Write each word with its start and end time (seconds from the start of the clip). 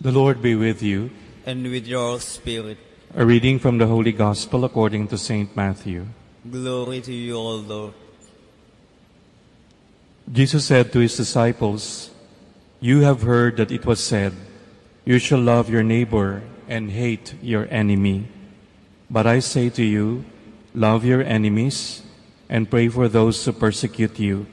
The 0.00 0.12
Lord 0.12 0.40
be 0.40 0.54
with 0.54 0.82
you. 0.82 1.10
and 1.44 1.62
with 1.64 1.86
your 1.86 2.20
spirit. 2.20 2.78
A 3.14 3.24
reading 3.26 3.58
from 3.58 3.78
the 3.78 3.86
Holy 3.86 4.12
Gospel 4.12 4.64
according 4.64 5.08
to 5.08 5.18
St. 5.18 5.54
Matthew. 5.56 6.06
Glory 6.48 7.00
to 7.00 7.12
you, 7.12 7.36
O 7.36 7.56
Lord. 7.56 7.94
Jesus 10.30 10.64
said 10.66 10.92
to 10.92 11.00
his 11.00 11.16
disciples, 11.16 12.10
You 12.80 13.00
have 13.00 13.22
heard 13.22 13.56
that 13.56 13.72
it 13.72 13.84
was 13.84 14.00
said, 14.02 14.32
You 15.04 15.18
shall 15.18 15.40
love 15.40 15.68
your 15.68 15.82
neighbor 15.82 16.42
and 16.68 16.90
hate 16.92 17.34
your 17.42 17.66
enemy. 17.70 18.28
But 19.10 19.26
I 19.26 19.40
say 19.40 19.70
to 19.70 19.82
you, 19.82 20.24
love 20.72 21.04
your 21.04 21.22
enemies 21.22 22.02
and 22.48 22.70
pray 22.70 22.88
for 22.88 23.08
those 23.08 23.44
who 23.44 23.52
persecute 23.52 24.20
you, 24.20 24.46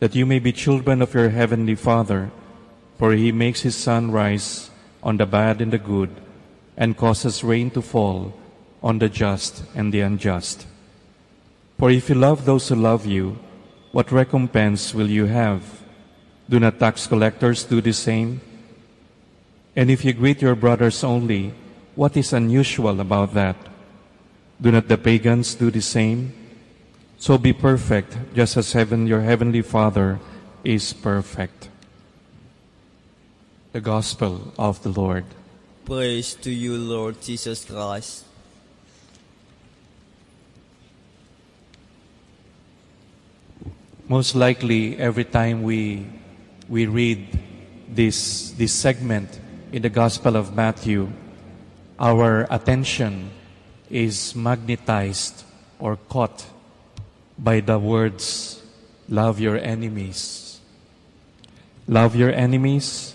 that 0.00 0.14
you 0.16 0.26
may 0.26 0.40
be 0.40 0.52
children 0.52 1.00
of 1.00 1.14
your 1.14 1.30
heavenly 1.30 1.76
Father, 1.76 2.30
for 2.98 3.12
he 3.12 3.30
makes 3.30 3.60
his 3.62 3.76
sun 3.76 4.10
rise 4.10 4.70
on 5.04 5.18
the 5.18 5.26
bad 5.26 5.60
and 5.60 5.72
the 5.72 5.78
good, 5.78 6.10
and 6.76 6.96
causes 6.96 7.44
rain 7.44 7.70
to 7.70 7.82
fall 7.82 8.34
on 8.82 8.98
the 8.98 9.08
just 9.08 9.62
and 9.76 9.92
the 9.92 10.00
unjust. 10.00 10.66
For 11.78 11.90
if 11.90 12.08
you 12.08 12.16
love 12.16 12.44
those 12.44 12.68
who 12.68 12.74
love 12.74 13.06
you, 13.06 13.38
what 13.92 14.10
recompense 14.10 14.94
will 14.94 15.08
you 15.08 15.26
have? 15.26 15.62
Do 16.48 16.58
not 16.58 16.80
tax 16.80 17.06
collectors 17.06 17.64
do 17.64 17.80
the 17.80 17.92
same? 17.92 18.40
And 19.76 19.90
if 19.90 20.04
you 20.04 20.12
greet 20.12 20.42
your 20.42 20.54
brothers 20.54 21.04
only, 21.04 21.54
what 21.94 22.16
is 22.16 22.32
unusual 22.32 23.00
about 23.00 23.34
that? 23.34 23.56
Do 24.60 24.72
not 24.72 24.88
the 24.88 24.98
pagans 24.98 25.54
do 25.54 25.70
the 25.70 25.82
same? 25.82 26.32
So 27.18 27.38
be 27.38 27.52
perfect, 27.52 28.16
just 28.34 28.56
as 28.56 28.72
heaven, 28.72 29.06
your 29.06 29.20
heavenly 29.20 29.62
Father 29.62 30.18
is 30.62 30.92
perfect. 30.92 31.68
The 33.74 33.80
Gospel 33.80 34.54
of 34.56 34.80
the 34.84 34.88
Lord. 34.88 35.24
Praise 35.84 36.38
to 36.46 36.50
you, 36.54 36.78
Lord 36.78 37.20
Jesus 37.20 37.64
Christ. 37.64 38.22
Most 44.06 44.36
likely, 44.36 44.96
every 44.96 45.24
time 45.24 45.64
we 45.66 46.06
we 46.70 46.86
read 46.86 47.26
this 47.90 48.54
this 48.54 48.70
segment 48.70 49.42
in 49.72 49.82
the 49.82 49.90
Gospel 49.90 50.36
of 50.36 50.54
Matthew, 50.54 51.10
our 51.98 52.46
attention 52.54 53.34
is 53.90 54.38
magnetized 54.38 55.42
or 55.82 55.98
caught 56.06 56.46
by 57.36 57.58
the 57.58 57.82
words, 57.82 58.62
"Love 59.10 59.42
your 59.42 59.58
enemies." 59.58 60.62
Love 61.90 62.14
your 62.14 62.30
enemies 62.30 63.13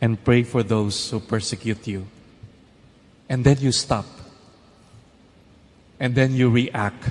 and 0.00 0.22
pray 0.22 0.42
for 0.42 0.62
those 0.62 1.10
who 1.10 1.20
persecute 1.20 1.86
you. 1.86 2.06
And 3.28 3.44
then 3.44 3.58
you 3.60 3.72
stop. 3.72 4.06
And 5.98 6.14
then 6.14 6.34
you 6.34 6.50
react. 6.50 7.02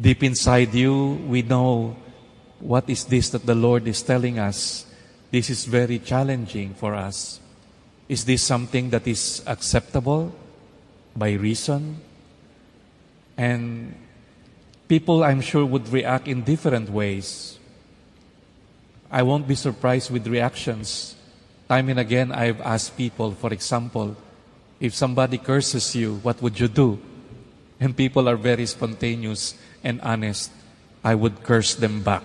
Deep 0.00 0.22
inside 0.22 0.72
you, 0.74 1.20
we 1.28 1.42
know 1.42 1.96
what 2.58 2.88
is 2.88 3.04
this 3.04 3.30
that 3.30 3.44
the 3.44 3.54
Lord 3.54 3.86
is 3.86 4.02
telling 4.02 4.38
us. 4.38 4.86
This 5.30 5.50
is 5.50 5.64
very 5.64 5.98
challenging 5.98 6.74
for 6.74 6.94
us. 6.94 7.40
Is 8.08 8.24
this 8.24 8.42
something 8.42 8.90
that 8.90 9.06
is 9.06 9.42
acceptable 9.46 10.34
by 11.14 11.32
reason? 11.32 12.00
And 13.36 13.94
people, 14.88 15.22
I'm 15.22 15.40
sure, 15.40 15.64
would 15.64 15.88
react 15.88 16.26
in 16.26 16.42
different 16.42 16.90
ways. 16.90 17.58
I 19.10 19.22
won't 19.22 19.46
be 19.46 19.54
surprised 19.54 20.10
with 20.10 20.26
reactions. 20.26 21.14
Time 21.70 21.88
and 21.88 22.00
again, 22.00 22.32
I've 22.32 22.60
asked 22.62 22.96
people, 22.96 23.30
for 23.30 23.52
example, 23.52 24.16
if 24.80 24.92
somebody 24.92 25.38
curses 25.38 25.94
you, 25.94 26.16
what 26.16 26.42
would 26.42 26.58
you 26.58 26.66
do? 26.66 26.98
And 27.78 27.96
people 27.96 28.28
are 28.28 28.34
very 28.34 28.66
spontaneous 28.66 29.54
and 29.84 30.00
honest. 30.00 30.50
I 31.04 31.14
would 31.14 31.44
curse 31.44 31.76
them 31.76 32.02
back. 32.02 32.24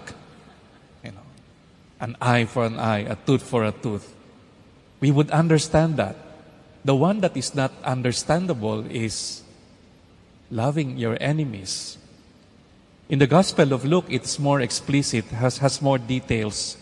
You 1.04 1.12
know, 1.12 1.28
an 2.02 2.18
eye 2.20 2.46
for 2.46 2.66
an 2.66 2.80
eye, 2.80 3.06
a 3.06 3.16
tooth 3.16 3.44
for 3.44 3.64
a 3.64 3.72
tooth. 3.72 4.16
We 5.00 5.12
would 5.12 5.30
understand 5.30 5.98
that. 5.98 6.16
The 6.84 6.96
one 6.96 7.22
that 7.22 7.38
is 7.38 7.54
not 7.54 7.72
understandable 7.84 8.84
is 8.90 9.44
loving 10.50 10.98
your 10.98 11.22
enemies. 11.22 12.00
In 13.10 13.20
the 13.20 13.28
Gospel 13.28 13.74
of 13.74 13.86
Luke, 13.86 14.06
it's 14.10 14.40
more 14.40 14.60
explicit, 14.60 15.26
has, 15.26 15.60
has 15.60 15.84
more 15.84 16.00
details. 16.00 16.78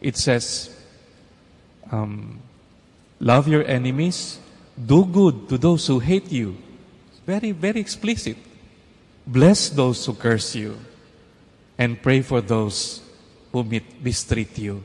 It 0.00 0.16
says, 0.16 0.75
um, 1.90 2.40
love 3.20 3.48
your 3.48 3.64
enemies, 3.64 4.38
do 4.76 5.04
good 5.04 5.48
to 5.48 5.58
those 5.58 5.86
who 5.86 5.98
hate 5.98 6.30
you. 6.30 6.56
Very, 7.26 7.52
very 7.52 7.80
explicit. 7.80 8.36
Bless 9.26 9.68
those 9.70 10.04
who 10.06 10.14
curse 10.14 10.54
you, 10.54 10.78
and 11.76 12.00
pray 12.00 12.22
for 12.22 12.40
those 12.40 13.02
who 13.50 13.64
mistreat 14.00 14.56
you. 14.58 14.84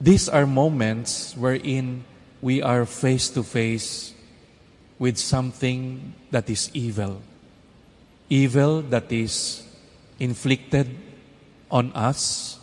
These 0.00 0.28
are 0.28 0.46
moments 0.46 1.36
wherein 1.36 2.04
we 2.42 2.60
are 2.60 2.84
face 2.84 3.30
to 3.30 3.42
face 3.42 4.12
with 4.98 5.16
something 5.16 6.14
that 6.30 6.50
is 6.50 6.70
evil. 6.74 7.22
Evil 8.28 8.82
that 8.82 9.12
is 9.12 9.62
inflicted 10.18 10.90
on 11.70 11.92
us, 11.92 12.58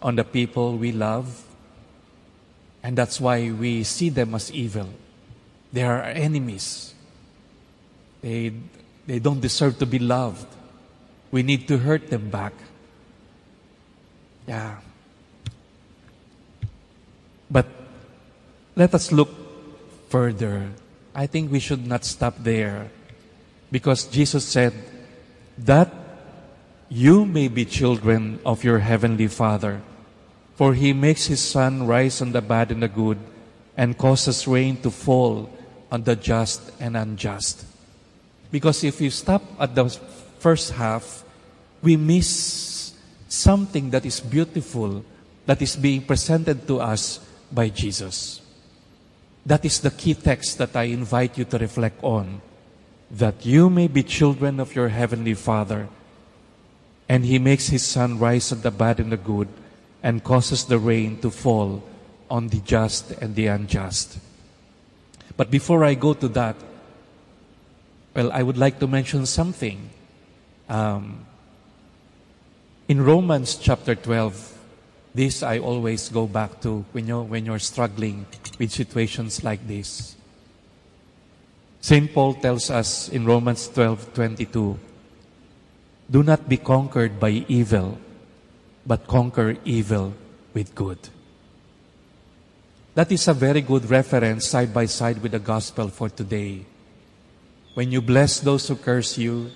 on 0.00 0.16
the 0.16 0.24
people 0.24 0.76
we 0.76 0.92
love, 0.92 1.47
and 2.88 2.96
that's 2.96 3.20
why 3.20 3.50
we 3.50 3.84
see 3.84 4.08
them 4.08 4.34
as 4.34 4.50
evil. 4.50 4.88
They 5.74 5.82
are 5.82 6.00
our 6.00 6.08
enemies. 6.08 6.94
They, 8.22 8.54
they 9.06 9.18
don't 9.18 9.42
deserve 9.42 9.78
to 9.80 9.84
be 9.84 9.98
loved. 9.98 10.46
We 11.30 11.42
need 11.42 11.68
to 11.68 11.76
hurt 11.76 12.08
them 12.08 12.30
back. 12.30 12.54
Yeah. 14.46 14.78
But 17.50 17.66
let 18.74 18.94
us 18.94 19.12
look 19.12 19.28
further. 20.08 20.70
I 21.14 21.26
think 21.26 21.52
we 21.52 21.60
should 21.60 21.86
not 21.86 22.06
stop 22.06 22.36
there. 22.38 22.90
Because 23.70 24.06
Jesus 24.06 24.46
said 24.46 24.72
that 25.58 25.92
you 26.88 27.26
may 27.26 27.48
be 27.48 27.66
children 27.66 28.40
of 28.46 28.64
your 28.64 28.78
heavenly 28.78 29.26
Father. 29.26 29.82
For 30.58 30.74
he 30.74 30.92
makes 30.92 31.30
his 31.30 31.38
sun 31.38 31.86
rise 31.86 32.20
on 32.20 32.32
the 32.32 32.42
bad 32.42 32.74
and 32.74 32.82
the 32.82 32.90
good, 32.90 33.18
and 33.76 33.96
causes 33.96 34.42
rain 34.48 34.74
to 34.82 34.90
fall 34.90 35.48
on 35.86 36.02
the 36.02 36.16
just 36.16 36.74
and 36.80 36.96
unjust. 36.96 37.62
Because 38.50 38.82
if 38.82 39.00
you 39.00 39.10
stop 39.10 39.40
at 39.60 39.76
the 39.76 39.86
first 40.42 40.72
half, 40.72 41.22
we 41.80 41.94
miss 41.96 42.92
something 43.28 43.90
that 43.90 44.04
is 44.04 44.18
beautiful 44.18 45.04
that 45.46 45.62
is 45.62 45.76
being 45.76 46.02
presented 46.02 46.66
to 46.66 46.80
us 46.80 47.20
by 47.52 47.68
Jesus. 47.68 48.40
That 49.46 49.64
is 49.64 49.78
the 49.78 49.92
key 49.92 50.14
text 50.14 50.58
that 50.58 50.74
I 50.74 50.90
invite 50.90 51.38
you 51.38 51.44
to 51.44 51.58
reflect 51.58 52.02
on. 52.02 52.42
That 53.12 53.46
you 53.46 53.70
may 53.70 53.86
be 53.86 54.02
children 54.02 54.58
of 54.58 54.74
your 54.74 54.88
heavenly 54.88 55.34
Father, 55.34 55.86
and 57.08 57.24
He 57.24 57.38
makes 57.38 57.68
His 57.68 57.86
sun 57.86 58.18
rise 58.18 58.50
on 58.50 58.62
the 58.62 58.72
bad 58.72 58.98
and 58.98 59.12
the 59.12 59.16
good, 59.16 59.46
and 60.02 60.22
causes 60.22 60.64
the 60.64 60.78
rain 60.78 61.18
to 61.20 61.30
fall 61.30 61.82
on 62.30 62.48
the 62.48 62.58
just 62.60 63.10
and 63.12 63.34
the 63.34 63.46
unjust. 63.46 64.18
But 65.36 65.50
before 65.50 65.84
I 65.84 65.94
go 65.94 66.14
to 66.14 66.28
that, 66.28 66.56
well, 68.14 68.32
I 68.32 68.42
would 68.42 68.58
like 68.58 68.78
to 68.80 68.86
mention 68.86 69.26
something. 69.26 69.90
Um, 70.68 71.24
in 72.88 73.02
Romans 73.02 73.56
chapter 73.56 73.94
12, 73.94 74.58
this 75.14 75.42
I 75.42 75.58
always 75.58 76.08
go 76.08 76.26
back 76.26 76.60
to 76.62 76.84
when 76.92 77.06
you're, 77.06 77.22
when 77.22 77.46
you're 77.46 77.58
struggling 77.58 78.26
with 78.58 78.72
situations 78.72 79.44
like 79.44 79.66
this. 79.66 80.16
St. 81.80 82.12
Paul 82.12 82.34
tells 82.34 82.70
us 82.70 83.08
in 83.08 83.24
Romans 83.24 83.68
12 83.68 84.14
22, 84.14 84.78
Do 86.10 86.22
not 86.22 86.48
be 86.48 86.56
conquered 86.56 87.20
by 87.20 87.44
evil, 87.46 87.98
but 88.88 89.06
conquer 89.06 89.54
evil 89.66 90.14
with 90.54 90.74
good. 90.74 90.96
That 92.94 93.12
is 93.12 93.28
a 93.28 93.34
very 93.34 93.60
good 93.60 93.84
reference 93.90 94.46
side 94.48 94.72
by 94.72 94.86
side 94.86 95.20
with 95.20 95.32
the 95.32 95.38
gospel 95.38 95.88
for 95.88 96.08
today. 96.08 96.64
When 97.74 97.92
you 97.92 98.00
bless 98.00 98.40
those 98.40 98.66
who 98.66 98.76
curse 98.76 99.18
you, 99.18 99.52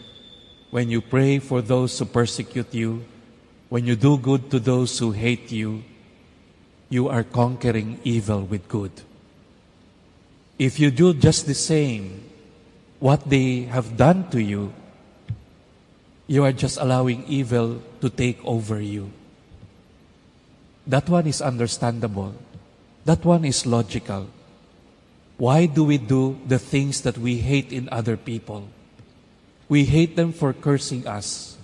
when 0.71 0.91
you 0.91 1.01
pray 1.01 1.39
for 1.39 1.63
those 1.63 1.99
who 1.99 2.05
persecute 2.05 2.75
you, 2.75 3.05
when 3.71 3.87
you 3.87 3.97
do 3.97 4.19
good 4.19 4.51
to 4.51 4.61
those 4.61 4.99
who 4.99 5.13
hate 5.13 5.51
you, 5.51 5.83
you 6.91 7.09
are 7.09 7.25
conquering 7.25 7.99
evil 8.05 8.43
with 8.43 8.69
good. 8.69 8.93
If 10.59 10.79
you 10.79 10.91
do 10.91 11.15
just 11.15 11.47
the 11.47 11.55
same, 11.55 12.29
what 13.01 13.25
they 13.25 13.63
have 13.63 13.97
done 13.97 14.29
to 14.29 14.43
you, 14.43 14.75
you 16.27 16.45
are 16.45 16.53
just 16.53 16.77
allowing 16.77 17.25
evil 17.27 17.81
to 18.03 18.11
take 18.11 18.39
over 18.45 18.79
you. 18.79 19.11
That 20.87 21.09
one 21.09 21.27
is 21.27 21.41
understandable. 21.41 22.35
That 23.05 23.25
one 23.25 23.45
is 23.45 23.67
logical. 23.67 24.29
Why 25.39 25.67
do 25.67 25.85
we 25.85 25.99
do 25.99 26.39
the 26.47 26.59
things 26.59 27.01
that 27.03 27.19
we 27.19 27.39
hate 27.39 27.73
in 27.73 27.89
other 27.91 28.17
people? 28.17 28.69
We 29.69 29.85
hate 29.85 30.17
them 30.17 30.33
for 30.33 30.53
cursing 30.53 31.07
us, 31.07 31.57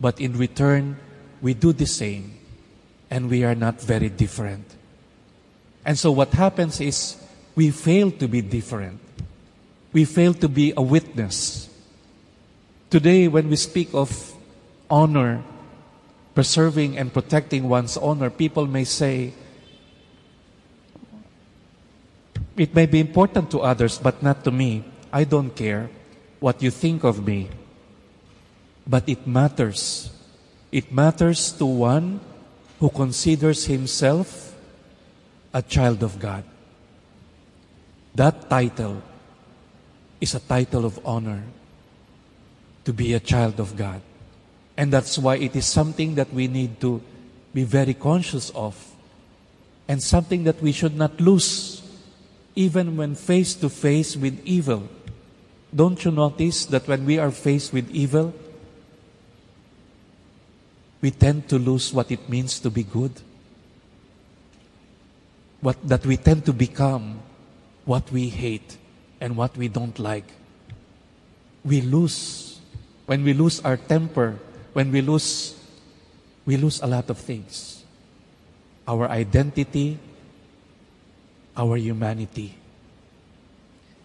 but 0.00 0.20
in 0.20 0.36
return, 0.36 0.98
we 1.40 1.54
do 1.54 1.72
the 1.72 1.86
same, 1.86 2.36
and 3.10 3.30
we 3.30 3.44
are 3.44 3.54
not 3.54 3.80
very 3.80 4.08
different. 4.08 4.74
And 5.84 5.98
so 5.98 6.10
what 6.10 6.34
happens 6.34 6.80
is 6.80 7.16
we 7.54 7.70
fail 7.70 8.10
to 8.10 8.26
be 8.26 8.42
different. 8.42 9.00
We 9.92 10.04
fail 10.04 10.34
to 10.34 10.48
be 10.48 10.72
a 10.76 10.82
witness. 10.82 11.70
Today, 12.90 13.28
when 13.28 13.48
we 13.48 13.56
speak 13.56 13.90
of 13.94 14.34
honor, 14.90 15.42
preserving 16.36 16.98
and 16.98 17.08
protecting 17.10 17.64
one's 17.66 17.96
honor, 17.96 18.28
people 18.28 18.66
may 18.68 18.84
say, 18.84 19.32
it 22.54 22.74
may 22.74 22.84
be 22.84 23.00
important 23.00 23.50
to 23.50 23.60
others, 23.60 23.96
but 23.96 24.22
not 24.22 24.44
to 24.44 24.50
me. 24.50 24.84
I 25.10 25.24
don't 25.24 25.56
care 25.56 25.88
what 26.38 26.62
you 26.62 26.70
think 26.70 27.04
of 27.04 27.26
me. 27.26 27.48
But 28.86 29.08
it 29.08 29.26
matters. 29.26 30.12
It 30.70 30.92
matters 30.92 31.52
to 31.52 31.64
one 31.64 32.20
who 32.80 32.90
considers 32.90 33.64
himself 33.64 34.54
a 35.54 35.62
child 35.62 36.02
of 36.02 36.20
God. 36.20 36.44
That 38.14 38.50
title 38.50 39.00
is 40.20 40.34
a 40.34 40.40
title 40.40 40.84
of 40.84 41.00
honor 41.00 41.42
to 42.84 42.92
be 42.92 43.14
a 43.14 43.20
child 43.20 43.58
of 43.58 43.74
God. 43.74 44.02
And 44.76 44.92
that's 44.92 45.18
why 45.18 45.36
it 45.36 45.56
is 45.56 45.66
something 45.66 46.14
that 46.16 46.32
we 46.32 46.48
need 46.48 46.80
to 46.80 47.02
be 47.54 47.64
very 47.64 47.94
conscious 47.94 48.50
of 48.50 48.76
and 49.88 50.02
something 50.02 50.44
that 50.44 50.60
we 50.60 50.72
should 50.72 50.96
not 50.96 51.20
lose 51.20 51.82
even 52.54 52.96
when 52.96 53.14
face 53.14 53.54
to 53.54 53.68
face 53.68 54.16
with 54.16 54.40
evil. 54.44 54.88
Don't 55.74 56.02
you 56.04 56.10
notice 56.10 56.66
that 56.66 56.88
when 56.88 57.04
we 57.04 57.18
are 57.18 57.30
faced 57.30 57.72
with 57.72 57.90
evil, 57.90 58.34
we 61.00 61.10
tend 61.10 61.48
to 61.48 61.58
lose 61.58 61.92
what 61.92 62.10
it 62.10 62.28
means 62.28 62.58
to 62.60 62.70
be 62.70 62.82
good? 62.82 63.12
What, 65.60 65.76
that 65.88 66.04
we 66.04 66.16
tend 66.16 66.44
to 66.46 66.52
become 66.52 67.20
what 67.84 68.10
we 68.10 68.28
hate 68.28 68.76
and 69.20 69.36
what 69.36 69.56
we 69.56 69.68
don't 69.68 69.98
like. 69.98 70.26
We 71.64 71.80
lose. 71.80 72.60
When 73.06 73.22
we 73.22 73.34
lose 73.34 73.60
our 73.60 73.76
temper, 73.76 74.38
when 74.76 74.92
we 74.92 75.00
lose, 75.00 75.56
we 76.44 76.58
lose 76.58 76.82
a 76.82 76.86
lot 76.86 77.08
of 77.08 77.16
things. 77.16 77.82
Our 78.86 79.08
identity, 79.08 79.98
our 81.56 81.78
humanity. 81.78 82.52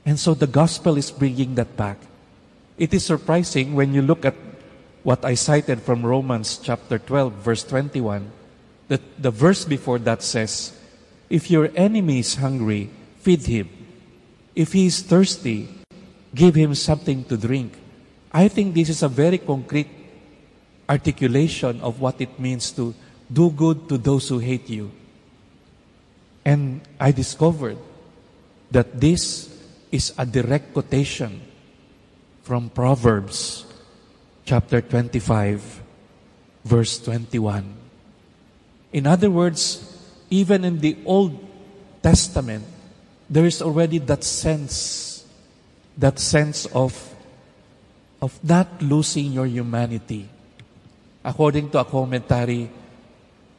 And 0.06 0.18
so 0.18 0.33
the 0.33 0.47
gospel 0.47 0.95
is 0.95 1.12
bringing 1.12 1.56
that 1.56 1.75
back. 1.75 1.97
It 2.77 2.94
is 2.94 3.03
surprising 3.03 3.75
when 3.75 3.94
you 3.94 4.01
look 4.01 4.23
at 4.23 4.33
what 5.03 5.25
I 5.25 5.33
cited 5.33 5.81
from 5.81 6.06
Romans 6.06 6.57
chapter 6.63 6.97
12, 6.97 7.33
verse 7.33 7.65
21. 7.65 8.31
That 8.88 9.01
the 9.21 9.29
verse 9.29 9.65
before 9.65 10.00
that 10.00 10.24
says, 10.24 10.71
If 11.29 11.51
your 11.51 11.69
enemy 11.75 12.19
is 12.19 12.35
hungry, 12.35 12.89
feed 13.19 13.44
him. 13.44 13.67
If 14.56 14.71
he 14.71 14.85
is 14.85 15.01
thirsty, 15.01 15.67
give 16.33 16.56
him 16.56 16.75
something 16.75 17.25
to 17.25 17.35
drink. 17.35 17.74
I 18.31 18.47
think 18.47 18.74
this 18.74 18.88
is 18.88 19.03
a 19.03 19.09
very 19.09 19.38
concrete 19.38 20.00
articulation 20.91 21.79
of 21.79 22.03
what 22.03 22.19
it 22.19 22.35
means 22.38 22.71
to 22.75 22.93
do 23.31 23.49
good 23.49 23.88
to 23.88 23.97
those 23.97 24.27
who 24.27 24.39
hate 24.39 24.67
you. 24.67 24.91
And 26.43 26.81
I 26.99 27.11
discovered 27.15 27.77
that 28.71 28.99
this 28.99 29.47
is 29.91 30.11
a 30.17 30.25
direct 30.25 30.73
quotation 30.73 31.39
from 32.43 32.69
Proverbs 32.69 33.63
chapter 34.43 34.81
25, 34.81 35.81
verse 36.65 36.99
21. 36.99 37.63
In 38.91 39.07
other 39.07 39.31
words, 39.31 39.79
even 40.29 40.65
in 40.65 40.79
the 40.79 40.97
Old 41.05 41.39
Testament, 42.03 42.65
there 43.29 43.45
is 43.45 43.61
already 43.61 43.99
that 43.99 44.25
sense, 44.25 45.23
that 45.95 46.19
sense 46.19 46.65
of, 46.75 46.91
of 48.21 48.35
not 48.43 48.81
losing 48.81 49.31
your 49.31 49.45
humanity. 49.45 50.27
According 51.23 51.69
to 51.71 51.79
a 51.79 51.85
commentary, 51.85 52.69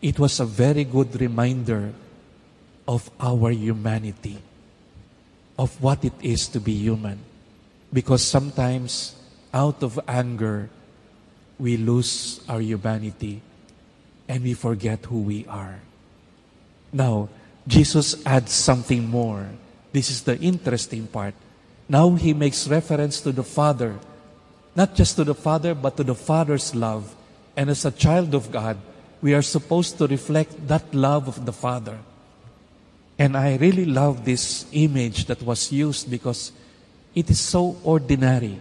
it 0.01 0.19
was 0.19 0.41
a 0.41 0.45
very 0.45 0.85
good 0.85 1.21
reminder 1.21 1.93
of 2.89 3.09
our 3.21 3.51
humanity, 3.51 4.39
of 5.59 5.81
what 5.81 6.05
it 6.05 6.15
is 6.21 6.49
to 6.49 6.61
be 6.61 6.73
human. 6.73 7.19
Because 7.93 8.25
sometimes, 8.25 9.15
out 9.55 9.83
of 9.83 10.01
anger, 10.09 10.71
we 11.59 11.77
lose 11.77 12.41
our 12.49 12.61
humanity 12.61 13.41
and 14.27 14.43
we 14.43 14.55
forget 14.55 15.05
who 15.07 15.23
we 15.23 15.47
are. 15.47 15.79
Now, 16.93 17.29
Jesus 17.69 18.19
adds 18.27 18.51
something 18.51 19.09
more. 19.09 19.47
This 19.93 20.11
is 20.11 20.23
the 20.23 20.39
interesting 20.41 21.07
part. 21.07 21.35
Now 21.89 22.11
he 22.17 22.33
makes 22.33 22.67
reference 22.67 23.21
to 23.21 23.31
the 23.31 23.45
Father, 23.45 23.99
not 24.75 24.95
just 24.95 25.17
to 25.17 25.25
the 25.25 25.35
Father, 25.35 25.75
but 25.75 25.97
to 25.99 26.05
the 26.05 26.15
Father's 26.15 26.75
love. 26.75 27.15
And 27.57 27.71
as 27.71 27.85
a 27.85 27.91
child 27.91 28.35
of 28.35 28.51
God, 28.51 28.79
we 29.21 29.35
are 29.35 29.43
supposed 29.43 29.99
to 29.99 30.07
reflect 30.07 30.67
that 30.69 30.95
love 30.95 31.29
of 31.29 31.47
the 31.47 31.53
Father. 31.53 31.99
And 33.19 33.37
I 33.37 33.57
really 33.57 33.85
love 33.85 34.25
this 34.25 34.67
image 34.73 35.27
that 35.27 35.43
was 35.43 35.71
used 35.71 36.11
because 36.11 36.51
it 37.15 37.31
is 37.31 37.39
so 37.39 37.77
ordinary. 37.85 38.59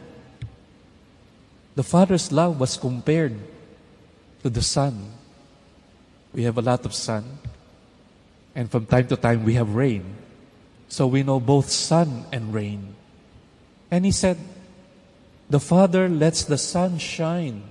The 1.75 1.83
Father's 1.83 2.31
love 2.31 2.59
was 2.59 2.77
compared 2.77 3.33
to 4.43 4.49
the 4.49 4.61
sun. 4.61 5.11
We 6.33 6.43
have 6.43 6.57
a 6.57 6.61
lot 6.61 6.85
of 6.85 6.93
sun, 6.93 7.39
and 8.55 8.69
from 8.69 8.85
time 8.85 9.07
to 9.07 9.15
time 9.15 9.43
we 9.43 9.55
have 9.55 9.75
rain. 9.75 10.15
So 10.87 11.07
we 11.07 11.23
know 11.23 11.39
both 11.39 11.69
sun 11.69 12.25
and 12.31 12.53
rain. 12.53 12.95
And 13.89 14.05
he 14.05 14.11
said, 14.11 14.37
The 15.49 15.59
Father 15.59 16.07
lets 16.07 16.43
the 16.43 16.57
sun 16.57 16.97
shine 16.99 17.63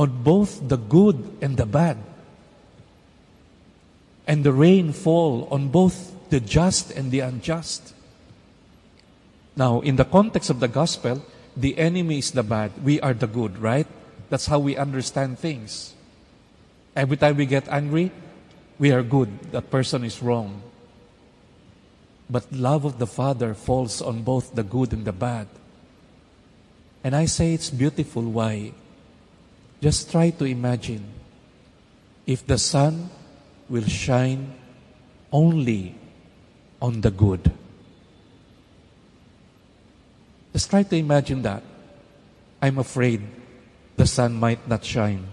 on 0.00 0.22
both 0.24 0.66
the 0.66 0.78
good 0.78 1.36
and 1.42 1.58
the 1.58 1.66
bad. 1.66 1.98
And 4.26 4.44
the 4.44 4.52
rain 4.52 4.94
fall 4.94 5.46
on 5.50 5.68
both 5.68 6.16
the 6.30 6.40
just 6.40 6.90
and 6.90 7.10
the 7.10 7.20
unjust. 7.20 7.92
Now, 9.54 9.80
in 9.80 9.96
the 9.96 10.06
context 10.06 10.48
of 10.48 10.58
the 10.58 10.68
gospel, 10.68 11.22
the 11.54 11.76
enemy 11.76 12.16
is 12.16 12.30
the 12.30 12.42
bad, 12.42 12.72
we 12.82 12.98
are 13.02 13.12
the 13.12 13.26
good, 13.26 13.58
right? 13.58 13.86
That's 14.30 14.46
how 14.46 14.58
we 14.58 14.74
understand 14.74 15.38
things. 15.38 15.92
Every 16.96 17.18
time 17.18 17.36
we 17.36 17.44
get 17.44 17.68
angry, 17.68 18.10
we 18.78 18.92
are 18.92 19.02
good. 19.02 19.52
That 19.52 19.70
person 19.70 20.02
is 20.02 20.22
wrong. 20.22 20.62
But 22.30 22.50
love 22.50 22.86
of 22.86 22.98
the 22.98 23.06
Father 23.06 23.52
falls 23.52 24.00
on 24.00 24.22
both 24.22 24.54
the 24.54 24.62
good 24.62 24.94
and 24.94 25.04
the 25.04 25.12
bad. 25.12 25.48
And 27.04 27.14
I 27.14 27.26
say 27.26 27.52
it's 27.52 27.68
beautiful. 27.68 28.22
Why? 28.22 28.72
Just 29.80 30.10
try 30.10 30.30
to 30.30 30.44
imagine 30.44 31.04
if 32.26 32.46
the 32.46 32.58
sun 32.58 33.08
will 33.68 33.86
shine 33.86 34.52
only 35.32 35.94
on 36.82 37.00
the 37.00 37.10
good. 37.10 37.50
Just 40.52 40.70
try 40.70 40.82
to 40.82 40.96
imagine 40.96 41.42
that. 41.42 41.62
I'm 42.60 42.78
afraid 42.78 43.22
the 43.96 44.06
sun 44.06 44.34
might 44.34 44.68
not 44.68 44.84
shine. 44.84 45.26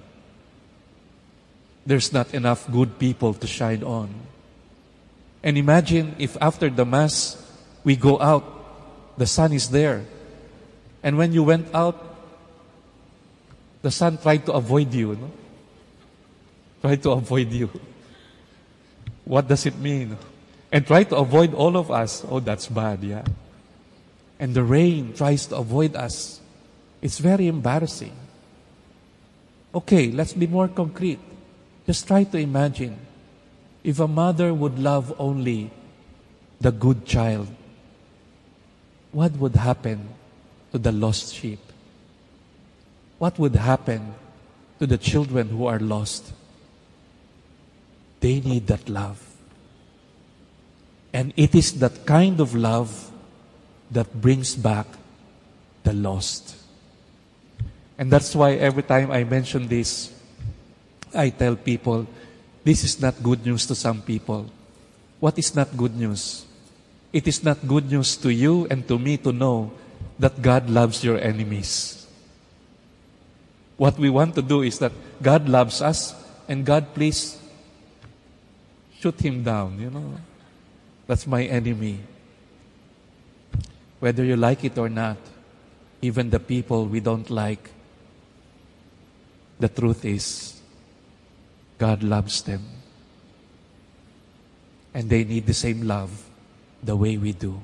There's 1.86 2.13
not 2.13 2.34
enough 2.34 2.70
good 2.72 3.00
people 3.00 3.34
to 3.34 3.48
shine 3.48 3.84
on. 3.84 4.13
And 5.44 5.58
imagine 5.58 6.16
if 6.20 6.38
after 6.39 6.70
the 6.70 6.86
Mass 6.86 7.36
we 7.84 7.96
go 7.96 8.20
out, 8.20 8.44
the 9.18 9.25
sun 9.25 9.51
is 9.51 9.70
there. 9.70 10.06
And 11.04 11.18
when 11.18 11.34
you 11.34 11.44
went 11.44 11.74
out, 11.74 12.07
the 13.81 13.91
sun 13.91 14.17
tried 14.17 14.46
to 14.46 14.53
avoid 14.53 14.93
you. 14.93 15.15
No? 15.15 15.31
Tried 16.81 17.03
to 17.03 17.12
avoid 17.12 17.51
you. 17.51 17.69
What 19.25 19.48
does 19.48 19.65
it 19.65 19.77
mean? 19.77 20.17
And 20.72 20.86
try 20.86 21.03
to 21.03 21.15
avoid 21.15 21.53
all 21.53 21.77
of 21.77 21.91
us. 21.91 22.25
Oh, 22.29 22.39
that's 22.39 22.67
bad, 22.67 23.03
yeah 23.03 23.24
and 24.39 24.53
the 24.53 24.63
rain 24.63 25.13
tries 25.13 25.46
to 25.48 25.57
avoid 25.57 25.96
us, 25.96 26.39
it's 27.01 27.17
very 27.17 27.48
embarrassing. 27.48 28.13
Okay, 29.74 30.12
let's 30.12 30.34
be 30.34 30.48
more 30.48 30.67
concrete. 30.67 31.19
Just 31.86 32.07
try 32.07 32.24
to 32.24 32.38
imagine 32.38 32.98
if 33.84 34.00
a 34.00 34.07
mother 34.07 34.53
would 34.53 34.77
love 34.79 35.13
only 35.19 35.72
the 36.60 36.72
good 36.72 37.05
child, 37.05 37.48
what 39.12 39.31
would 39.34 39.55
happen 39.55 40.10
to 40.72 40.77
the 40.77 40.91
lost 40.91 41.34
sheep? 41.34 41.60
What 43.18 43.40
would 43.40 43.56
happen 43.56 44.14
to 44.80 44.86
the 44.86 44.98
children 44.98 45.50
who 45.50 45.66
are 45.66 45.80
lost? 45.80 46.32
They 48.20 48.40
need 48.40 48.68
that 48.68 48.90
love. 48.90 49.24
And 51.14 51.34
it 51.36 51.56
is 51.56 51.80
that 51.80 52.06
kind 52.06 52.40
of 52.40 52.54
love 52.54 53.12
that 53.92 54.22
brings 54.22 54.56
back 54.56 54.86
the 55.84 55.94
lost. 55.94 56.56
And 57.98 58.12
that's 58.12 58.36
why 58.36 58.54
every 58.54 58.84
time 58.84 59.10
I 59.10 59.24
mention 59.24 59.68
this, 59.68 60.14
I 61.16 61.30
tell 61.30 61.56
people, 61.56 62.06
this 62.64 62.84
is 62.84 63.02
not 63.02 63.24
good 63.24 63.46
news 63.46 63.66
to 63.68 63.76
some 63.76 64.02
people. 64.02 64.46
What 65.20 65.40
is 65.40 65.56
not 65.56 65.76
good 65.76 65.96
news? 65.96 66.46
It 67.12 67.28
is 67.28 67.44
not 67.44 67.66
good 67.66 67.90
news 67.90 68.18
to 68.18 68.30
you 68.30 68.68
and 68.70 68.88
to 68.88 69.00
me 69.00 69.18
to 69.18 69.32
know 69.32 69.72
that 70.20 70.42
God 70.42 70.70
loves 70.70 71.04
your 71.04 71.18
enemies. 71.18 71.97
What 73.77 73.98
we 73.98 74.10
want 74.10 74.36
to 74.36 74.41
do 74.41 74.63
is 74.63 74.79
that 74.79 74.91
God 75.22 75.48
loves 75.48 75.81
us 75.81 76.13
and 76.48 76.65
God 76.65 76.93
please 76.93 77.39
shoot 79.00 79.19
him 79.22 79.43
down, 79.43 79.79
you 79.79 79.89
know. 79.89 80.17
That's 81.05 81.27
my 81.27 81.43
enemy. 81.43 82.00
Whether 84.00 84.24
you 84.24 84.36
like 84.36 84.63
it 84.63 84.77
or 84.77 84.89
not, 84.89 85.17
even 86.01 86.29
the 86.29 86.39
people 86.39 86.86
we 86.86 87.00
don't 87.00 87.29
like, 87.29 87.69
the 89.60 89.69
truth 89.69 90.05
is, 90.05 90.60
God 91.77 92.03
loves 92.03 92.41
them. 92.41 92.63
And 94.93 95.10
they 95.10 95.24
need 95.24 95.46
the 95.46 95.53
same 95.53 95.88
love 95.88 96.25
the 96.84 96.96
way 96.96 97.17
we 97.17 97.34
do. 97.34 97.62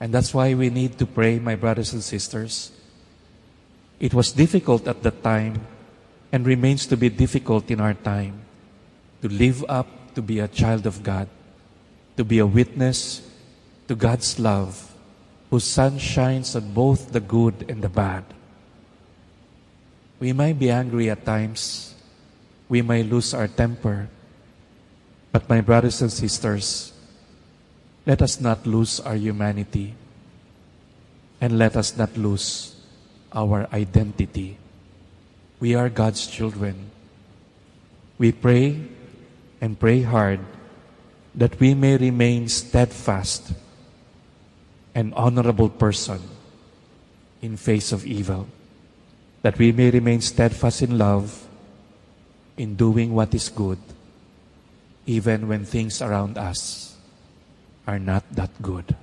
And 0.00 0.12
that's 0.12 0.34
why 0.34 0.52
we 0.54 0.68
need 0.68 0.98
to 0.98 1.06
pray, 1.06 1.38
my 1.38 1.56
brothers 1.56 1.92
and 1.92 2.02
sisters. 2.02 2.72
It 4.00 4.14
was 4.14 4.32
difficult 4.32 4.88
at 4.88 5.02
the 5.02 5.10
time 5.10 5.66
and 6.32 6.46
remains 6.46 6.86
to 6.86 6.96
be 6.96 7.08
difficult 7.08 7.70
in 7.70 7.80
our 7.80 7.94
time 7.94 8.44
to 9.24 9.28
live 9.32 9.64
up 9.70 9.88
to 10.14 10.20
be 10.20 10.38
a 10.38 10.46
child 10.48 10.84
of 10.84 11.02
God, 11.02 11.28
to 12.18 12.24
be 12.24 12.38
a 12.38 12.46
witness 12.46 13.24
to 13.88 13.94
God's 13.94 14.38
love, 14.38 14.92
whose 15.48 15.64
sun 15.64 15.96
shines 15.96 16.54
on 16.54 16.74
both 16.74 17.10
the 17.10 17.20
good 17.20 17.64
and 17.68 17.80
the 17.80 17.88
bad. 17.88 18.22
We 20.20 20.34
might 20.34 20.58
be 20.58 20.70
angry 20.70 21.08
at 21.08 21.24
times. 21.24 21.94
We 22.68 22.82
may 22.82 23.02
lose 23.02 23.32
our 23.32 23.48
temper. 23.48 24.08
But 25.32 25.48
my 25.48 25.62
brothers 25.62 26.02
and 26.02 26.12
sisters, 26.12 26.92
let 28.04 28.20
us 28.20 28.40
not 28.40 28.66
lose 28.66 29.00
our 29.00 29.16
humanity 29.16 29.94
and 31.40 31.58
let 31.58 31.76
us 31.76 31.96
not 31.96 32.14
lose 32.16 32.73
our 33.34 33.66
identity. 33.72 34.56
We 35.60 35.74
are 35.74 35.88
God's 35.88 36.26
children. 36.26 36.90
We 38.18 38.32
pray 38.32 38.80
and 39.60 39.78
pray 39.78 40.02
hard 40.02 40.40
that 41.34 41.58
we 41.58 41.74
may 41.74 41.96
remain 41.96 42.48
steadfast 42.48 43.52
and 44.94 45.12
honorable 45.14 45.68
person 45.68 46.20
in 47.42 47.56
face 47.56 47.90
of 47.90 48.06
evil 48.06 48.46
that 49.44 49.58
we 49.58 49.70
may 49.72 49.90
remain 49.90 50.22
steadfast 50.22 50.80
in 50.80 50.96
love, 50.96 51.46
in 52.56 52.74
doing 52.76 53.12
what 53.12 53.34
is 53.34 53.50
good, 53.50 53.78
even 55.04 55.46
when 55.46 55.66
things 55.66 56.00
around 56.00 56.38
us 56.38 56.96
are 57.86 57.98
not 57.98 58.24
that 58.32 58.48
good. 58.62 58.96